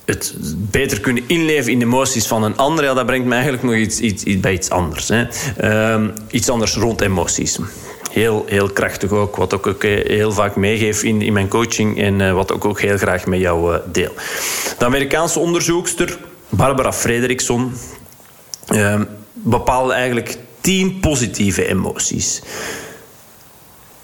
[0.05, 3.63] het beter kunnen inleven in de emoties van een ander, ja, dat brengt me eigenlijk
[3.63, 5.09] nog iets, iets, iets bij iets anders.
[5.09, 5.25] Hè.
[5.61, 7.59] Uh, iets anders rond emoties.
[8.11, 12.19] Heel, heel krachtig ook, wat ook, ook heel vaak meegeef in, in mijn coaching en
[12.19, 14.13] uh, wat ook, ook heel graag met jou uh, deel.
[14.77, 16.17] De Amerikaanse onderzoekster
[16.49, 17.73] Barbara Frederickson
[18.69, 19.01] uh,
[19.33, 22.41] bepaalde eigenlijk tien positieve emoties.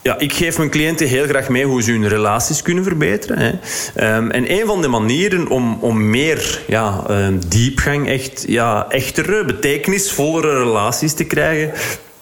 [0.04, 3.38] Ja, ik geef mijn cliënten heel graag mee hoe ze hun relaties kunnen verbeteren.
[3.38, 4.16] Hè.
[4.16, 9.46] Um, en een van de manieren om, om meer ja, um, diepgang, echt, ja, echtere,
[9.46, 11.72] betekenisvollere relaties te krijgen,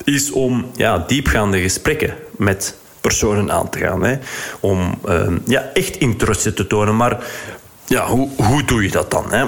[0.04, 4.04] is om ja, diepgaande gesprekken met personen aan te gaan.
[4.04, 4.18] Hè,
[4.60, 6.96] om ehm, ja, echt interesse te tonen.
[6.96, 7.24] Maar
[7.86, 9.34] ja, hoe, hoe doe je dat dan?
[9.34, 9.46] Hè?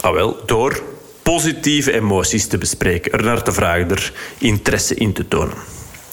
[0.00, 0.82] Ah, wel, door
[1.22, 5.56] positieve emoties te bespreken, er naar te vragen, er interesse in te tonen.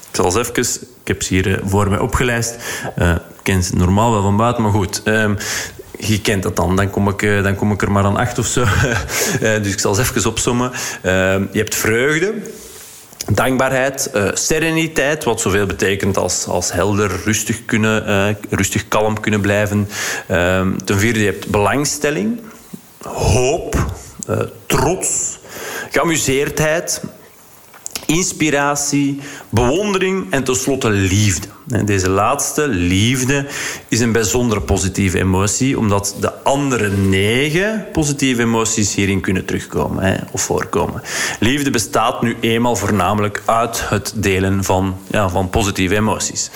[0.09, 2.55] Ik zal eens even, heb ze hier eh, voor mij opgelijst.
[2.97, 5.01] Uh, ik ken ze normaal wel van buiten, maar goed.
[5.05, 5.37] Um,
[5.97, 8.39] je kent dat dan, dan kom ik, eh, dan kom ik er maar aan acht
[8.39, 8.65] of zo.
[9.61, 10.71] dus ik zal eens even opzommen.
[11.01, 12.33] Ehm, je hebt vreugde,
[13.27, 19.89] dankbaarheid, sereniteit, wat zoveel betekent als, als helder, rustig, kunnen, rustig kalm kunnen blijven.
[20.31, 22.41] Uh, ten vierde, je hebt belangstelling,
[23.03, 23.85] hoop,
[24.65, 25.39] trots,
[25.91, 27.01] geamuseerdheid,
[28.09, 29.19] inspiratie,
[29.49, 31.47] bewondering en tenslotte liefde.
[31.85, 33.45] Deze laatste, liefde,
[33.87, 40.41] is een bijzondere positieve emotie, omdat de andere negen positieve emoties hierin kunnen terugkomen of
[40.41, 41.01] voorkomen.
[41.39, 46.49] Liefde bestaat nu eenmaal voornamelijk uit het delen van, ja, van positieve emoties.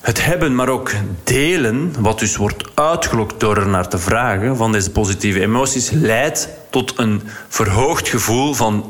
[0.00, 0.92] Het hebben, maar ook
[1.24, 6.48] delen, wat dus wordt uitgelokt door er naar te vragen van deze positieve emoties, leidt
[6.70, 8.84] tot een verhoogd gevoel van,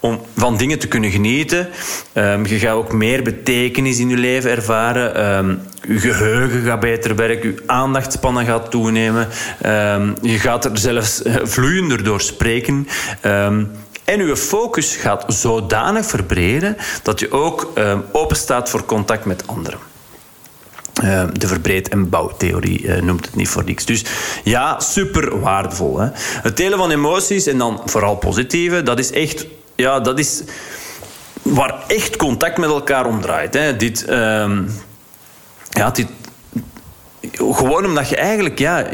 [0.00, 1.68] om van dingen te kunnen genieten.
[2.14, 5.36] Um, je gaat ook meer betekenis in je leven ervaren.
[5.38, 9.28] Um, je geheugen gaat beter werken, je aandachtspannen gaat toenemen.
[9.66, 12.88] Um, je gaat er zelfs eh, vloeiender door spreken.
[14.04, 17.72] En uw focus gaat zodanig verbreden dat je ook
[18.12, 19.78] open staat voor contact met anderen.
[21.32, 23.84] De verbreed- en bouwtheorie uh, noemt het niet voor niks.
[23.84, 24.04] Dus
[24.44, 25.98] ja, super waardevol.
[25.98, 26.08] Hè?
[26.42, 30.42] Het delen van emoties en dan vooral positieve, dat is echt, ja, dat is
[31.42, 33.54] waar echt contact met elkaar om draait.
[33.54, 33.76] Hè?
[33.76, 34.58] Dit, uh,
[35.70, 36.08] ja, dit,
[37.38, 38.86] gewoon omdat je eigenlijk, ja,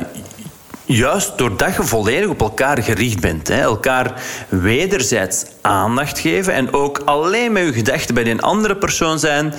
[0.84, 7.02] juist doordat je volledig op elkaar gericht bent, hè, elkaar wederzijds aandacht geven en ook
[7.04, 9.54] alleen met je gedachten bij een andere persoon zijn,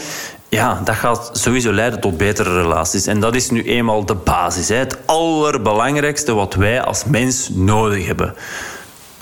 [0.50, 3.08] ja, dat gaat sowieso leiden tot betere relaties.
[3.08, 4.70] En dat is nu eenmaal de basis.
[4.70, 4.76] Hè.
[4.76, 8.36] Het allerbelangrijkste wat wij als mens nodig hebben.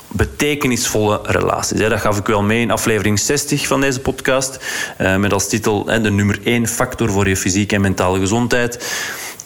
[0.08, 1.78] Betekenisvolle relaties.
[1.78, 4.58] Dat gaf ik wel mee in aflevering 60 van deze podcast.
[4.96, 8.78] Eh, met als titel de nummer 1 factor voor je fysieke en mentale gezondheid.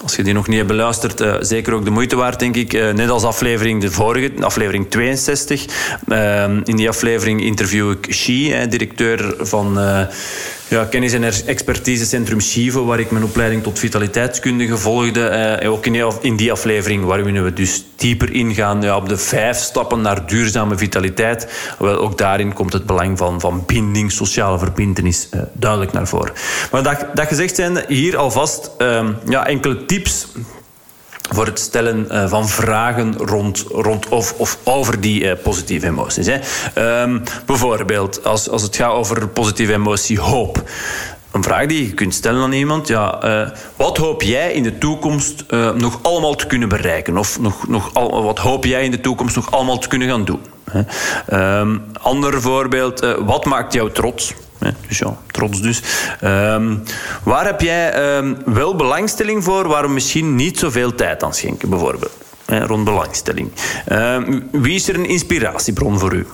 [0.02, 2.72] Als je die nog niet hebt beluisterd, uh, zeker ook de moeite waard, denk ik.
[2.72, 5.64] Uh, net als aflevering de vorige, aflevering 62.
[6.08, 9.78] Uh, in die aflevering interview ik Shi, directeur van
[10.70, 15.26] ja, kennis- en expertisecentrum Chivo, waar ik mijn opleiding tot vitaliteitskundige volgde.
[15.26, 15.86] Eh, ook
[16.20, 20.78] in, die aflevering waar we dus dieper ingaan ja, op de vijf stappen naar duurzame
[20.78, 21.74] vitaliteit.
[21.78, 26.32] Ook daarin komt het belang van, van binding, sociale verbindenis eh, duidelijk naar voren.
[26.70, 30.26] Maar dat, dat gezegd zijn, hier alvast eh, ja, enkele tips
[31.30, 36.26] voor het stellen eh, van vragen rond, rond of, of over die uh, positieve emoties.
[36.26, 36.38] Hè.
[37.02, 40.62] Um, bijvoorbeeld, als, als het gaat over positieve emotie hoop.
[41.32, 42.88] Een vraag die je kunt stellen aan iemand.
[42.88, 47.18] Ja, uh, wat hoop jij in de toekomst nog allemaal te kunnen bereiken?
[47.18, 50.24] Of nog, nog al, wat hoop jij in de toekomst nog allemaal te kunnen gaan
[50.24, 50.40] doen?
[51.32, 53.16] Um, ander voorbeeld.
[53.18, 54.34] wat maakt jou trots?
[54.88, 55.82] dus ja, trots dus.
[56.24, 56.82] Um,
[57.22, 61.68] waar heb jij um, wel belangstelling voor, waar we misschien niet zoveel tijd aan schenken,
[61.68, 62.12] bijvoorbeeld?
[62.44, 63.50] Hè, rond belangstelling.
[64.50, 66.26] Wie is er een inspiratiebron voor u?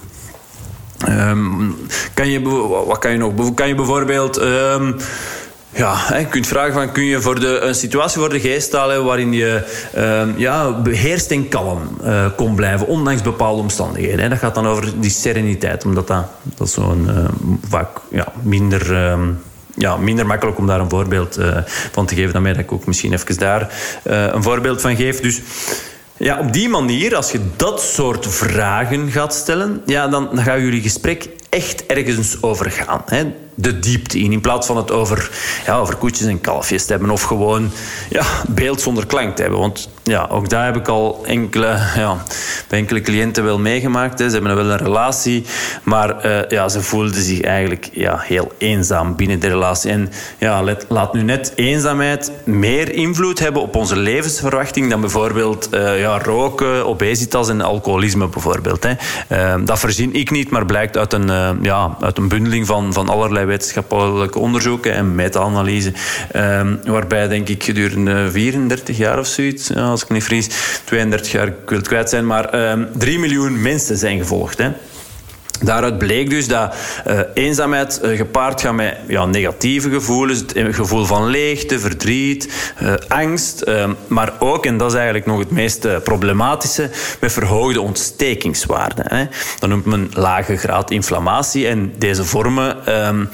[2.14, 2.40] Kan je,
[2.86, 3.54] wat kan je nog?
[3.54, 4.40] Kan je bijvoorbeeld
[5.76, 9.04] ja, je kunt vragen van kun je voor de, een situatie voor de geest halen
[9.04, 9.62] waarin je
[9.96, 14.20] uh, ja, beheerst en kalm uh, kon blijven, ondanks bepaalde omstandigheden.
[14.20, 14.28] Hè.
[14.28, 17.08] Dat gaat dan over die sereniteit, omdat dat, dat zo'n
[17.68, 18.94] vaak ja, minder.
[19.78, 21.56] Ja, minder makkelijk om daar een voorbeeld uh,
[21.92, 23.72] van te geven dan mij, dat ik ook misschien even daar
[24.06, 25.20] uh, een voorbeeld van geef.
[25.20, 25.40] Dus
[26.16, 30.82] ja, op die manier, als je dat soort vragen gaat stellen, ja, dan, gaat jullie
[30.82, 33.02] gesprek echt ergens over gaan.
[33.06, 33.32] Hè?
[33.58, 34.32] De diepte in.
[34.32, 35.30] In plaats van het over,
[35.66, 37.10] ja, over koetjes en kalfjes te hebben.
[37.10, 37.70] Of gewoon
[38.10, 39.60] ja, beeld zonder klank te hebben.
[39.60, 41.66] Want ja, ook daar heb ik al enkele,
[41.96, 42.16] ja,
[42.68, 44.18] bij enkele cliënten wel meegemaakt.
[44.18, 44.28] Hè.
[44.28, 45.44] Ze hebben wel een relatie.
[45.82, 49.90] Maar uh, ja, ze voelden zich eigenlijk ja, heel eenzaam binnen de relatie.
[49.90, 56.00] En ja, laat nu net eenzaamheid meer invloed hebben op onze levensverwachting dan bijvoorbeeld uh,
[56.00, 58.84] ja, roken, obesitas en alcoholisme bijvoorbeeld.
[58.84, 58.92] Hè.
[59.56, 62.92] Uh, dat verzin ik niet, maar blijkt uit een uh, ja, uit een bundeling van,
[62.92, 65.92] van allerlei wetenschappelijke onderzoeken en meta-analyse.
[66.36, 70.48] Uh, waarbij, denk ik, gedurende 34 jaar of zoiets, als ik niet vries,
[70.84, 74.58] 32 jaar, ik wil het kwijt zijn, maar uh, ehm, 3 miljoen mensen zijn gevolgd.
[74.58, 74.70] Hè.
[75.62, 76.74] Daaruit bleek dus dat
[77.06, 80.38] uh, eenzaamheid uh, gepaard gaat met ja, negatieve gevoelens.
[80.38, 82.74] Het gevoel van leegte, verdriet,
[83.08, 83.64] angst.
[84.06, 86.90] maar ook, en dat is eigenlijk nog het meest problematische,
[87.20, 89.04] met verhoogde ontstekingswaarden.
[89.08, 89.26] Hè.
[89.58, 91.66] Dat noemt men lage graad inflammatie.
[91.66, 93.28] En deze vormen um,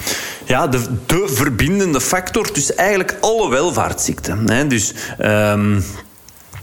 [0.45, 4.51] ja, de, de verbindende factor tussen eigenlijk alle welvaartsziekten.
[4.51, 4.67] Hè.
[4.67, 4.95] Dus...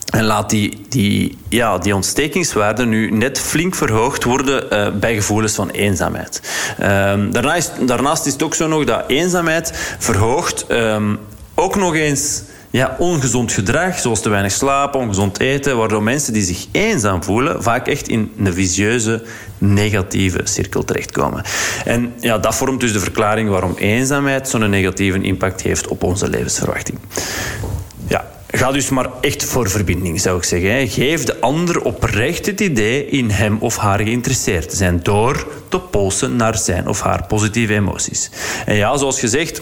[0.09, 5.53] En laat die, die, ja, die ontstekingswaarden nu net flink verhoogd worden uh, bij gevoelens
[5.53, 6.41] van eenzaamheid.
[6.81, 11.19] Um, daarnaast, daarnaast is het ook zo nog dat eenzaamheid verhoogt um,
[11.55, 16.43] ook nog eens ja, ongezond gedrag, zoals te weinig slapen, ongezond eten, waardoor mensen die
[16.43, 19.23] zich eenzaam voelen vaak echt in een visieuze
[19.57, 21.43] negatieve cirkel terechtkomen.
[21.85, 26.29] En ja, dat vormt dus de verklaring waarom eenzaamheid zo'n negatieve impact heeft op onze
[26.29, 26.99] levensverwachting.
[28.51, 30.87] Ga dus maar echt voor verbinding, zou ik zeggen.
[30.87, 35.79] Geef de ander oprecht het idee in hem of haar geïnteresseerd te zijn door te
[35.79, 38.29] polsen naar zijn of haar positieve emoties.
[38.65, 39.61] En ja, zoals gezegd,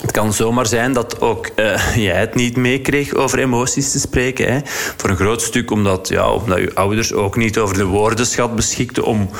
[0.00, 4.52] het kan zomaar zijn dat ook uh, jij het niet meekreeg over emoties te spreken.
[4.52, 4.60] Hè.
[4.96, 9.04] Voor een groot stuk omdat, ja, omdat je ouders ook niet over de woordenschat beschikten
[9.04, 9.30] om,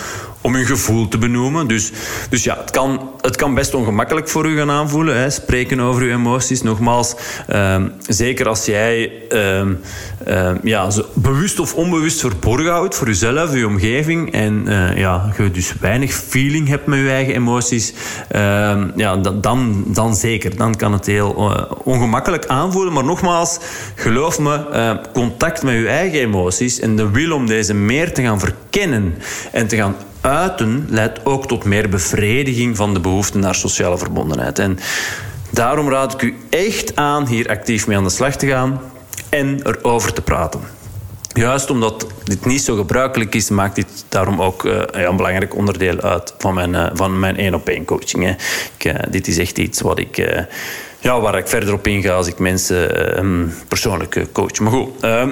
[0.44, 1.66] om hun gevoel te benoemen.
[1.66, 1.92] Dus,
[2.30, 5.16] dus ja, het kan, het kan best ongemakkelijk voor u gaan aanvoelen.
[5.16, 5.30] Hè.
[5.30, 6.62] Spreken over uw emoties.
[6.62, 7.14] Nogmaals,
[7.52, 9.80] um, zeker als jij um,
[10.28, 14.32] um, ja, bewust of onbewust verborgen houdt voor jezelf, je omgeving.
[14.32, 17.94] En uh, ja, je dus weinig feeling hebt met je eigen emoties.
[18.96, 20.56] ja, dan, dan zeker.
[20.56, 22.92] Dan kan het heel uh, ongemakkelijk aanvoelen.
[22.92, 23.58] Maar nogmaals,
[23.94, 28.40] geloof me, contact met je eigen emoties en de wil om deze meer te gaan
[28.40, 29.14] verkennen
[29.52, 34.58] en te gaan uiten leidt ook tot meer bevrediging van de behoefte naar sociale verbondenheid.
[34.58, 34.78] En
[35.50, 38.80] daarom raad ik u echt aan hier actief mee aan de slag te gaan
[39.28, 40.60] en erover te praten.
[41.32, 46.00] Juist omdat dit niet zo gebruikelijk is, maakt dit daarom ook uh, een belangrijk onderdeel
[46.00, 48.24] uit van mijn, uh, van mijn één-op-één coaching.
[48.24, 48.34] Hè.
[48.78, 50.16] Ik, uh, dit is echt iets wat ik,
[51.00, 54.58] ja, waar ik verder op inga als ik mensen persoonlijk coach.
[54.58, 55.30] Maar goed, ehm,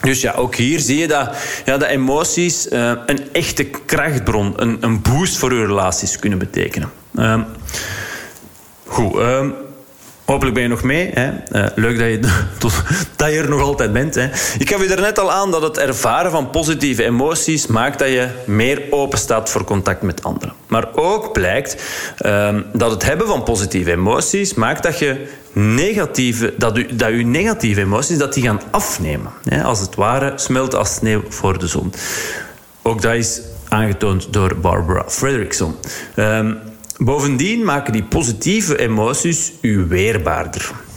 [0.00, 4.76] dus ja, ook hier zie je dat, ja, dat emoties uh, een echte krachtbron, een,
[4.80, 6.90] een boost voor je relaties kunnen betekenen.
[7.14, 7.40] Uh,
[8.86, 9.46] goed, uh,
[10.30, 11.10] hopelijk ben je nog mee.
[11.14, 11.28] Hè.
[11.28, 12.20] Eh, leuk dat je,
[13.16, 14.14] dat je er nog altijd bent.
[14.14, 14.28] Hè.
[14.58, 18.08] Ik gaf je er net al aan dat het ervaren van positieve emoties maakt dat
[18.08, 20.54] je meer open staat voor contact met anderen.
[20.66, 21.82] Maar ook blijkt
[22.18, 27.26] ehm, dat het hebben van positieve emoties maakt dat je negatieve, dat, u, dat uw
[27.26, 29.32] negatieve emoties dat die gaan afnemen.
[29.48, 29.62] Hè?
[29.62, 31.92] Als het ware smelt als sneeuw voor de zon.
[32.82, 35.74] Ook dat is aangetoond door Barbara Fredrickson.
[36.16, 36.58] Um,
[36.98, 40.87] bovendien maken die positieve emoties u weerbaarder.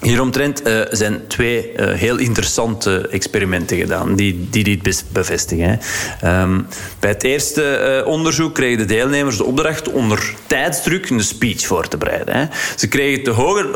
[0.00, 5.80] Hieromtrent uh, zijn twee uh, heel interessante experimenten gedaan die, die dit bevestigen.
[6.24, 6.66] Um,
[7.00, 11.88] bij het eerste uh, onderzoek kregen de deelnemers de opdracht onder tijdsdruk een speech voor
[11.88, 12.34] te bereiden.
[12.34, 12.44] Hè.
[12.76, 13.30] Ze kregen te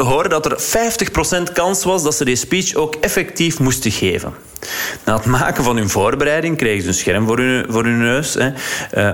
[0.04, 0.60] horen dat er
[1.48, 4.32] 50% kans was dat ze die speech ook effectief moesten geven.
[5.04, 8.34] Na het maken van hun voorbereiding kregen ze een scherm voor hun, voor hun neus
[8.34, 8.52] hè,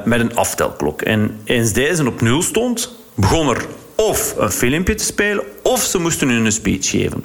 [0.04, 1.02] met een aftelklok.
[1.02, 5.98] En eens deze op nul stond, begon er of een filmpje te spelen, of ze
[5.98, 7.24] moesten hun een speech geven.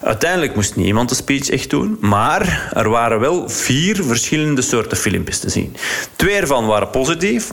[0.00, 5.38] Uiteindelijk moest niemand de speech echt doen, maar er waren wel vier verschillende soorten filmpjes
[5.38, 5.76] te zien.
[6.16, 7.50] Twee ervan waren positief,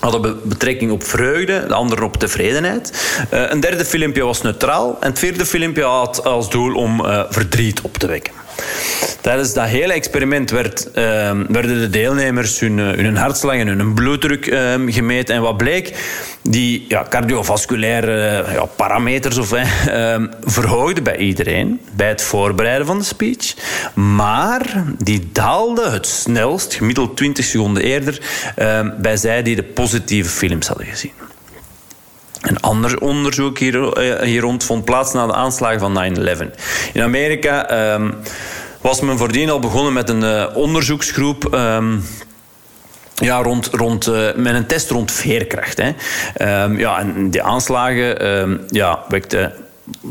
[0.00, 3.16] hadden betrekking op vreugde, de andere op tevredenheid.
[3.32, 7.22] Uh, een derde filmpje was neutraal en het vierde filmpje had als doel om uh,
[7.30, 8.32] verdriet op te wekken.
[9.20, 10.94] Tijdens dat hele experiment werd, uh,
[11.48, 15.34] werden de deelnemers hun, eh, hun hartslag en hun bloeddruk uh, gemeten.
[15.34, 15.96] En wat bleek?
[16.42, 23.04] Die ja, cardiovasculaire ja, parameters of, uh, verhoogden bij iedereen bij het voorbereiden van de
[23.04, 23.54] speech.
[23.94, 28.20] Maar die daalden het snelst, gemiddeld 20 seconden eerder,
[28.56, 31.27] ehm, bij zij die de positieve films hadden gezien.
[32.40, 36.50] Een ander onderzoek hier, eh, hier rond vond plaats na de aanslagen van 9-11.
[36.92, 38.14] In Amerika um,
[38.80, 41.54] was men voordien al begonnen met een uh, onderzoeksgroep.
[41.54, 42.04] Um,
[43.14, 45.82] ja, rond, rond, uh, met een test rond veerkracht.
[45.82, 45.92] Hè.
[46.64, 49.52] Um, ja, en die aanslagen ja, wekten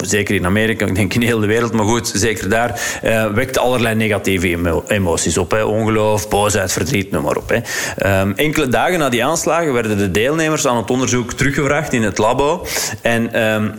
[0.02, 3.58] zeker in Amerika, ik denk in heel de wereld, maar goed, zeker daar, uh, wekt
[3.58, 5.52] allerlei negatieve emoties op.
[5.52, 5.64] Hè.
[5.64, 7.52] Ongeloof, boosheid, verdriet, noem maar op.
[7.52, 12.18] Um, enkele dagen na die aanslagen werden de deelnemers aan het onderzoek teruggevraagd in het
[12.18, 12.66] labo.
[13.02, 13.74] En um,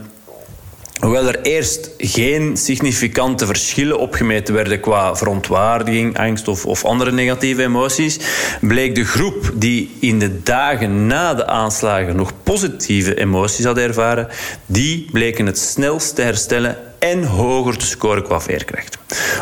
[0.99, 7.63] Hoewel er eerst geen significante verschillen opgemeten werden qua verontwaardiging, angst of, of, andere negatieve
[7.63, 8.19] emoties,
[8.61, 14.29] bleek de groep die in de dagen na de aanslagen nog positieve emoties had ervaren,
[14.67, 18.99] die bleken het snelst te herstellen en hoger te scoren qua veerkracht.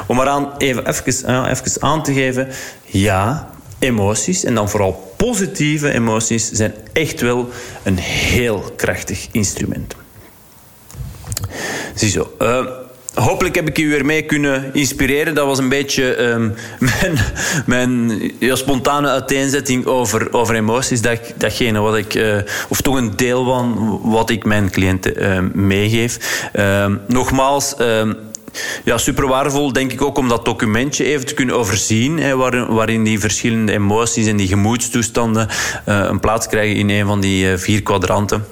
[0.07, 2.49] Om eraan even, even, even aan te geven,
[2.85, 7.49] ja, emoties, en dan vooral positieve emoties, zijn echt wel
[7.83, 9.95] een heel krachtig instrument.
[11.95, 12.35] Ziezo.
[12.43, 12.67] Uh,
[13.15, 15.35] hopelijk heb ik u weer mee kunnen inspireren.
[15.35, 16.55] Dat was een beetje um,
[17.01, 17.19] mijn,
[17.67, 21.03] mijn ja, spontane uiteenzetting over, over emoties.
[21.03, 22.37] Dat, datgene wat ik, uh,
[22.69, 26.19] of toch een deel van wat ik mijn cliënten uh, meegeef.
[27.07, 27.75] Nogmaals.
[28.85, 32.67] Ja, super waardevol denk ik ook om dat documentje even te kunnen overzien, hè, waarin,
[32.67, 35.49] waarin die verschillende emoties en die gemoedstoestanden
[35.85, 38.45] een plaats krijgen in een van die vier kwadranten.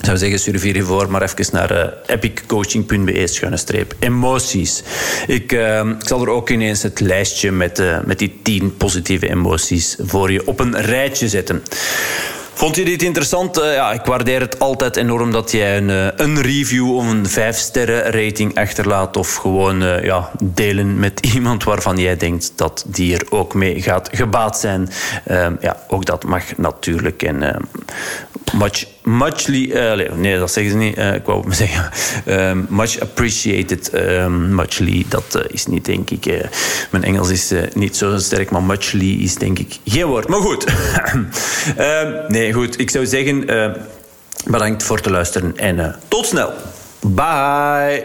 [0.00, 4.82] Zou zeggen, surveer je voor maar even naar uh, epiccoaching.be schuine streep emoties.
[5.26, 9.30] Ik, uh, ik, zal er ook ineens het lijstje met, uh, met die tien positieve
[9.30, 11.62] emoties voor je op een rijtje zetten.
[12.52, 13.58] Vond je dit interessant?
[13.58, 17.56] Uh, ja, ik waardeer het altijd enorm dat jij een, een review of een 5
[17.56, 19.16] sterren rating achterlaat.
[19.16, 24.08] Of gewoon ja, delen met iemand waarvan jij denkt dat die er ook mee gaat
[24.12, 24.88] gebaat zijn.
[25.24, 27.22] Ehm, ja, ook dat mag natuurlijk.
[27.22, 27.62] En ehm,
[28.52, 29.72] much, muchly,
[30.14, 30.98] nee, dat zeggen ze niet.
[30.98, 31.90] ik wou maar zeggen.
[32.48, 33.90] Um, much appreciated.
[34.28, 36.48] muchly, dat is niet, denk ik.
[36.90, 40.28] mijn Engels is niet zo sterk, maar muchly is, denk ik, geen woord.
[40.28, 40.64] Maar goed.
[42.28, 42.80] nee goed.
[42.80, 43.70] Ik zou zeggen, uh,
[44.44, 46.52] bedankt voor het luisteren en uh, tot snel.
[47.00, 48.04] Bye.